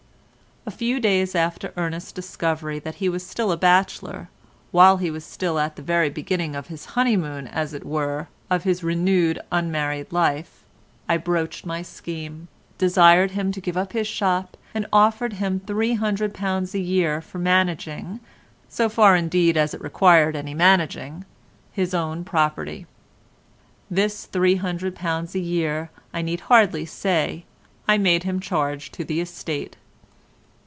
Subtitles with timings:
[0.63, 4.29] A few days after Ernest's discovery that he was still a bachelor,
[4.69, 8.63] while he was still at the very beginning of the honeymoon, as it were, of
[8.63, 10.63] his renewed unmarried life,
[11.09, 16.73] I broached my scheme, desired him to give up his shop, and offered him £300
[16.75, 18.19] a year for managing
[18.69, 21.25] (so far indeed as it required any managing)
[21.71, 22.85] his own property.
[23.89, 27.45] This £300 a year, I need hardly say,
[27.87, 29.77] I made him charge to the estate.